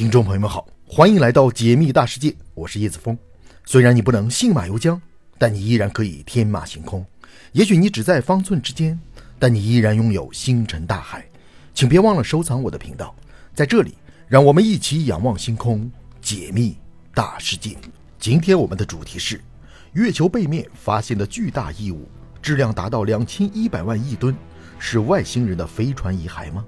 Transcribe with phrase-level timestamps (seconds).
[0.00, 3.14] 听众朋友们好，欢迎来到解密大世界，我是叶子峰。
[3.66, 4.98] 虽然你不能信马由缰，
[5.36, 7.04] 但你依然可以天马行空。
[7.52, 8.98] 也许你只在方寸之间，
[9.38, 11.22] 但你依然拥有星辰大海。
[11.74, 13.14] 请别忘了收藏我的频道，
[13.54, 13.94] 在这里，
[14.26, 16.78] 让我们一起仰望星空，解密
[17.14, 17.76] 大世界。
[18.18, 19.38] 今天我们的主题是：
[19.92, 22.08] 月球背面发现的巨大异物，
[22.40, 24.34] 质量达到两千一百万亿吨，
[24.78, 26.64] 是外星人的飞船遗骸吗？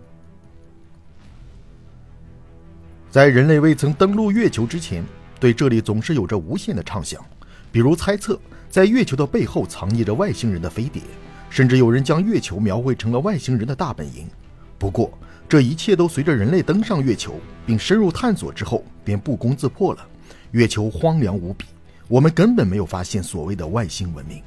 [3.12, 5.04] 在人类未曾登陆月球之前，
[5.38, 7.22] 对这里总是有着无限的畅想，
[7.70, 8.40] 比如猜测
[8.70, 11.02] 在月球的背后藏匿着外星人的飞碟，
[11.50, 14.26] 甚至有人将月球描绘成了外星人的大本营。
[14.78, 15.12] 不过，
[15.46, 20.08] 这一切都随着人类登上月球并深入探索之后便不攻自破了。
[20.52, 21.66] 月球荒凉无比，
[22.08, 24.40] 我们根本没有发现所谓的外星文明。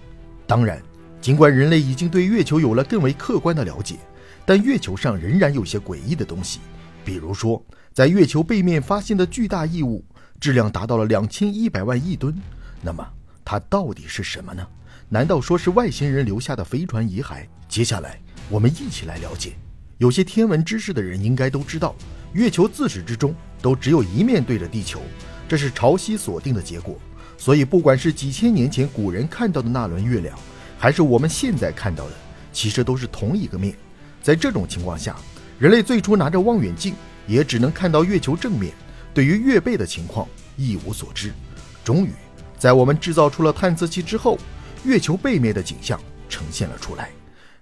[0.48, 0.82] 当然，
[1.22, 3.98] 尽管人类已经对月球有了更为客观的了解，
[4.44, 6.62] 但月球上仍然有些诡异的东西，
[7.04, 7.64] 比如说。
[7.96, 10.04] 在月球背面发现的巨大异物，
[10.38, 12.36] 质量达到了两千一百万亿吨。
[12.82, 13.08] 那么，
[13.46, 14.68] 它到底是什么呢？
[15.08, 17.46] 难道说是外星人留下的飞船遗骸？
[17.70, 18.20] 接下来，
[18.50, 19.54] 我们一起来了解。
[19.98, 21.96] 有些天文知识的人应该都知道，
[22.34, 25.00] 月球自始至终都只有一面对着地球，
[25.48, 27.00] 这是潮汐锁定的结果。
[27.38, 30.38] 所以，不管是几千年前古人看到的那轮月亮，
[30.78, 32.12] 还是我们现在看到的，
[32.52, 33.74] 其实都是同一个面。
[34.22, 35.16] 在这种情况下，
[35.58, 36.94] 人类最初拿着望远镜。
[37.28, 38.74] 也只能看到月球正面，
[39.14, 41.34] 对于月背的情况一无所知。
[41.84, 42.12] 终于，
[42.58, 44.38] 在我们制造出了探测器之后，
[44.84, 47.10] 月球背面的景象呈现了出来。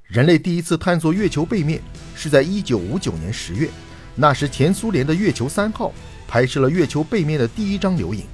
[0.07, 1.81] 人类第一次探索月球背面
[2.15, 3.69] 是在1959年10月，
[4.15, 5.91] 那时前苏联的月球三号
[6.27, 8.25] 拍摄了月球背面的第一张留影。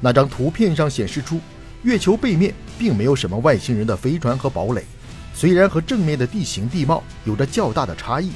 [0.00, 1.40] 那张图片上显示出，
[1.82, 4.84] 月球背面并没有什么外星人的飞船和堡垒，
[5.34, 8.30] 虽然和正面的地形地貌有着较大的差异。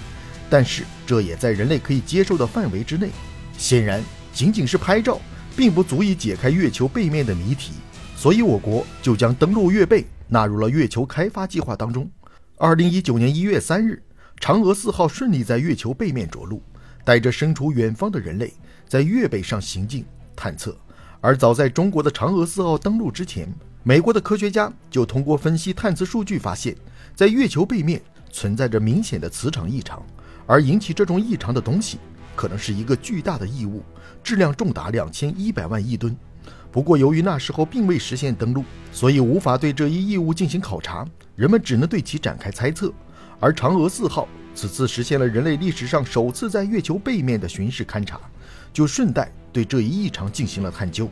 [0.51, 3.09] 但是这也在人类可以接受的范围之内。
[3.57, 5.21] 显然，仅仅是拍照，
[5.57, 7.73] 并不足以解开月球背面的谜题，
[8.17, 12.11] 所以我国就将登陆月背纳入了月球开发计划当中。
[12.57, 14.03] 二零一九年一月三日，
[14.41, 16.63] 嫦娥四号顺利在月球背面着陆，
[17.05, 18.53] 带着身处远方的人类
[18.89, 20.77] 在月背上行进探测。
[21.21, 26.75] 而早在中国的嫦娥四号登陆之前，美国的科学家就通过分析探测数据发现，
[27.15, 28.01] 在月球背面
[28.33, 30.03] 存在着明显的磁场异常。
[30.51, 31.97] 而引起这种异常的东西，
[32.35, 33.85] 可能是一个巨大的异物，
[34.21, 36.17] 质量重达两千一百万亿吨。
[36.73, 41.07] 不过，由于那时候并未实现登陆，所以无法对这一异物进行考察，
[41.37, 42.93] 人们只能对其展开猜测。
[43.39, 48.21] 而嫦娥四号此次实现了人类历史上首次在月球背面的巡视勘察，
[48.73, 51.09] 就顺带对这一异常进行了探究。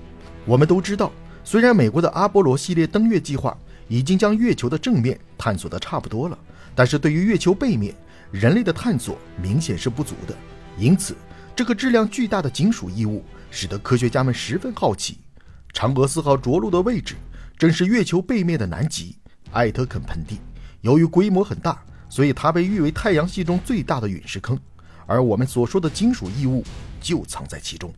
[0.46, 1.12] 我们都知道，
[1.44, 3.56] 虽然美国的阿波罗系列登月计划
[3.86, 6.36] 已经将月球的正面探索得差不多了，
[6.74, 7.94] 但是对于月球背面，
[8.30, 10.34] 人类的探索明显是不足的，
[10.76, 11.16] 因此
[11.56, 15.18] 这个质量巨大的金属异物使得科学家们十分好奇。
[15.72, 17.14] 嫦娥四号着陆的位置
[17.56, 19.16] 正是月球背面的南极
[19.52, 20.38] 艾特肯盆地，
[20.80, 24.58] 由于规模很大，所以它被誉为太阳系中最大的陨石坑。
[25.06, 26.62] 而我们所说的金属异物
[27.00, 27.92] 就藏在其中。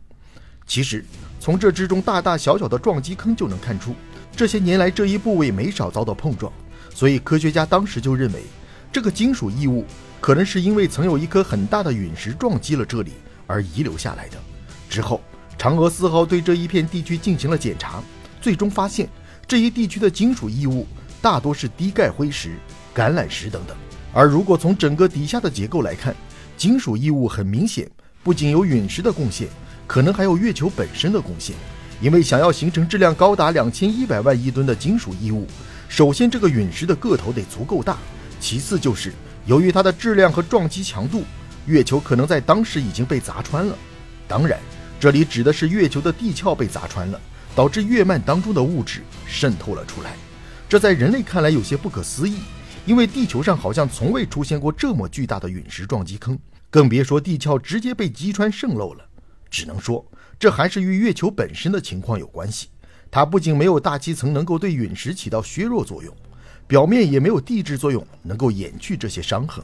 [0.65, 1.03] 其实，
[1.39, 3.93] 从这之中大大小小的撞击坑就能看出，
[4.33, 6.51] 这些年来这一部位没少遭到碰撞，
[6.93, 8.43] 所以科学家当时就认为
[8.91, 9.85] 这个金属异物。
[10.19, 13.13] 可能是因为曾有一颗很大的陨石撞击了这里
[13.47, 14.37] 而遗留下来的。
[14.87, 15.19] 之后，
[15.57, 18.03] 嫦娥四号对这一片地区进行了检查，
[18.39, 19.09] 最终发现
[19.47, 20.85] 这一地区的金属异物
[21.23, 22.51] 大多是低钙灰石、
[22.93, 23.75] 橄榄石等等。
[24.13, 26.15] 而如果从整个底下的结构来看，
[26.55, 27.89] 金属异物很明显
[28.21, 29.47] 不仅有陨石的贡献，
[29.87, 31.55] 可能还有月球本身的贡献。
[31.99, 35.47] 因为想要形成质量高达两千一百万亿吨的金属异物，
[35.89, 37.97] 首先这个陨石的个头得足够大，
[38.41, 39.13] 其次就是。
[39.45, 41.23] 由于它的质量和撞击强度，
[41.65, 43.75] 月球可能在当时已经被砸穿了。
[44.27, 44.59] 当然，
[44.99, 47.19] 这里指的是月球的地壳被砸穿了，
[47.55, 50.15] 导致月幔当中的物质渗透了出来。
[50.69, 52.37] 这在人类看来有些不可思议，
[52.85, 56.37] 因为地球上好像从未出现过这么巨大的陨石撞击坑，
[56.69, 59.03] 更别说地壳直接被击穿渗漏了。
[59.49, 60.05] 只能说，
[60.39, 62.69] 这还是与月球本身的情况有关系。
[63.09, 66.15] 它不仅没有大气层能够对陨石起到削弱作用。
[66.71, 69.61] 表面也没有地质作用，能够掩去这些伤痕，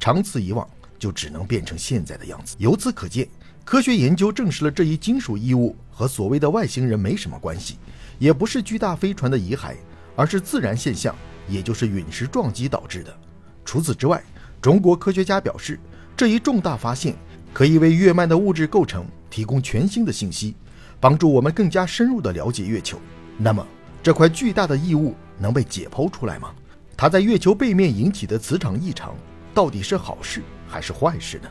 [0.00, 0.66] 长此以往，
[0.98, 2.56] 就只能变成现在的样子。
[2.58, 3.28] 由此可见，
[3.62, 7.76] 科学研究证实了这一金属异物和所谓的外星人没什么关系，
[8.18, 9.74] 也不是巨大飞船的遗骸，
[10.16, 11.14] 而是自然现象，
[11.46, 13.14] 也就是陨石撞击导致的。
[13.62, 14.24] 除此之外，
[14.58, 15.78] 中国科学家表示，
[16.16, 17.14] 这一重大发现
[17.52, 20.56] 可以为月幔的物质构成提供全新的信息，
[20.98, 22.98] 帮助我们更加深入地了解月球。
[23.36, 23.62] 那么，
[24.02, 25.14] 这块巨大的异物。
[25.38, 26.54] 能被解剖出来吗？
[26.96, 29.14] 它在月球背面引起的磁场异常，
[29.52, 31.48] 到底是好事还是坏事呢？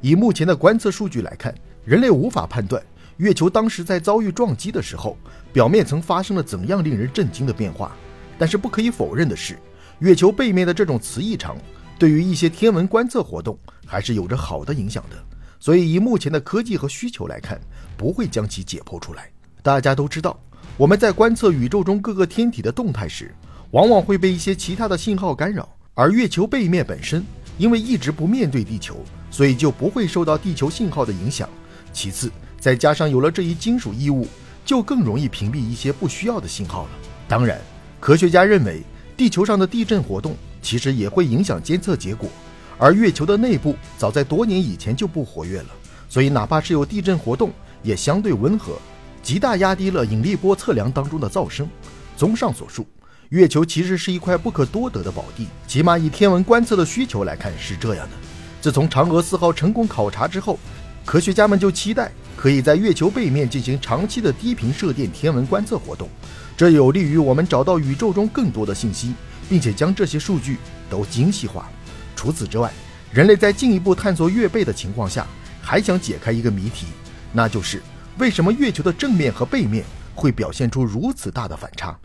[0.00, 2.82] 以目前的观测数据来看，人类无法判断
[3.16, 5.16] 月球当时在遭遇撞击的时候，
[5.52, 7.96] 表面层发生了怎样令人震惊的变化。
[8.38, 9.58] 但是不可以否认的是，
[10.00, 11.56] 月球背面的这种磁异常，
[11.98, 13.56] 对于一些天文观测活动
[13.86, 15.16] 还是有着好的影响的。
[15.60, 17.60] 所以，以目前的科技和需求来看，
[17.96, 19.30] 不会将其解剖出来。
[19.62, 20.36] 大家都知道，
[20.82, 23.32] 我们在观测宇宙中各个天体的动态时，
[23.70, 25.68] 往往会被一些其他的信号干扰。
[25.94, 27.24] 而月球背面本身，
[27.56, 28.96] 因为一直不面对地球，
[29.30, 31.48] 所以就不会受到地球信号的影响。
[31.92, 34.26] 其次，再加上有了这一金属异物，
[34.64, 36.90] 就更容易屏蔽一些不需要的信号了。
[37.28, 37.60] 当然，
[38.00, 38.82] 科学家认为，
[39.16, 42.28] 地球上的地震活动其实也会影响监测结果。
[42.76, 45.68] 而月球的内部早在多年以前就不活跃了，
[46.08, 47.52] 所以哪怕是有地震活动，
[47.84, 48.72] 也相对温和，
[49.22, 51.68] 极大压低了引力波测量当中的噪声。
[52.16, 52.86] 综上所述，
[53.30, 58.16] 月球其实是一块不可多得的宝地，起码以天文观测的需求来看是这样的。
[58.60, 60.58] 自从嫦娥四号成功考察之后，
[61.04, 66.08] 科学家们就期待可以在月球背面进行长期的低频射电天文观测活动，
[66.56, 69.14] 这有利于我们找到宇宙中更多的信息，
[69.48, 70.58] 并且将这些数据
[70.88, 71.68] 都精细化。
[72.14, 72.70] 除此之外，
[73.10, 75.26] 人类在进一步探索月背的情况下，
[75.60, 76.86] 还想解开一个谜题，
[77.32, 77.82] 那就是
[78.18, 81.98] 为什么月球的正面和背面会表现出如此大的反差？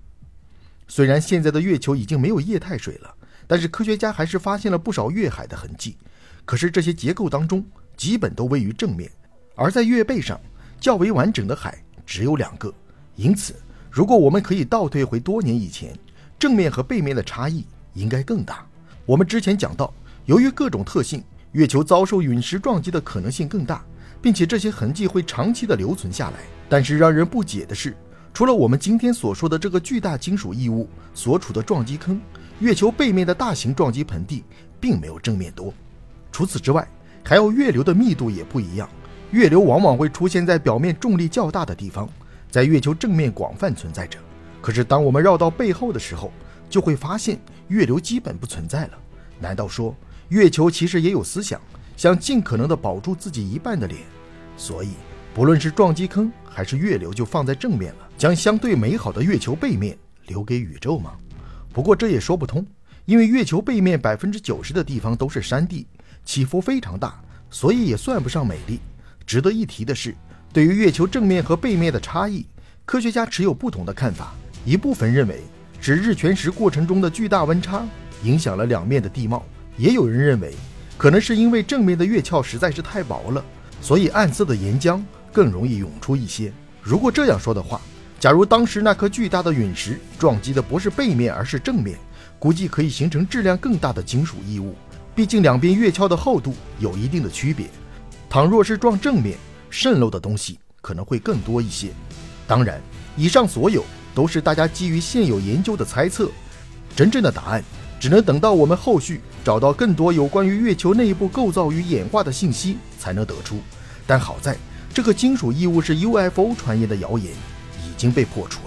[0.88, 3.14] 虽然现在的月球已经没有液态水了，
[3.46, 5.98] 但是科学家还是发现了不少月海的痕迹。
[6.46, 7.66] 可是这些结构当中，
[7.98, 9.12] 基本都位于正面，
[9.56, 10.40] 而在月背上
[10.80, 12.74] 较为完整的海只有两个。
[13.16, 13.54] 因此，
[13.92, 15.98] 如果我们可以倒退回多年以前，
[16.40, 18.66] 正面和背面的差异应该更大。
[19.06, 19.94] 我们之前讲到。
[20.26, 21.24] 由于各种特性，
[21.54, 23.82] 月球遭受陨石撞击的可能性更大，
[24.28, 26.40] 并且这些痕迹会长期的留存下来。
[26.68, 27.96] 但是让人不解的是，
[28.34, 32.20] 除了我们今天所说的这个巨大金属异物所处的撞击坑，
[32.60, 34.44] 月球背面的大型撞击盆地
[34.82, 35.74] 并没有正面多。
[36.30, 36.86] 除此之外，
[37.24, 38.90] 还有月流的密度也不一样。
[39.32, 42.10] 月流往往会出现在表面重力较大的地方，
[42.52, 44.20] 在月球正面广泛存在着。
[44.62, 46.34] 可是当我们绕到背后的时候，
[46.70, 47.40] 就会发现
[47.70, 48.98] 月流基本不存在了。
[49.40, 49.96] 难道说？
[50.28, 51.62] 月球其实也有思想，
[51.98, 54.00] 想尽可能的保住自己一半的脸，
[54.56, 54.90] 所以
[55.34, 59.98] 不论是撞击坑还是月流，就放在正面了，将相对美好的月球背面
[60.28, 61.14] 留给宇宙吗？
[61.74, 62.64] 不过这也说不通，
[63.06, 65.88] 因为月球背面百分之九十的地方都是山地，
[66.24, 68.80] 起伏非常大，所以也算不上美丽。
[69.26, 70.16] 值得一提的是，
[70.54, 72.46] 对于月球正面和背面的差异，
[72.86, 74.36] 科学家持有不同的看法。
[74.64, 75.42] 一部分认为
[75.82, 77.84] 指日全食过程中的巨大温差
[78.24, 79.44] 影响了两面的地貌。
[79.78, 80.54] 也有人认为，
[80.98, 83.44] 可能是因为正面的月壳实在是太薄了，
[83.82, 85.00] 所以暗色的岩浆
[85.32, 86.52] 更容易涌出一些。
[86.82, 87.80] 如果这样说的话，
[88.20, 92.00] 假如当时那颗巨大的陨石撞击的不是背面，而是正面，
[92.40, 94.74] 估计可以形成质量更大的金属异物。
[95.14, 97.68] 毕竟两边月壳的厚度有一定的区别。
[98.30, 99.38] 倘若是撞正面，
[99.70, 101.90] 渗漏的东西可能会更多一些。
[102.48, 102.82] 当然，
[103.16, 103.84] 以上所有
[104.16, 106.32] 都是大家基于现有研究的猜测，
[106.96, 107.64] 真正的答案。
[108.00, 113.58] 只能等到我们后续找到更多有关于月球内部构造与演化的信息才能得出。
[114.06, 114.56] 但好在，
[114.94, 117.32] 这个金属异物是 UFO 传言的谣言
[117.84, 118.67] 已经被破除。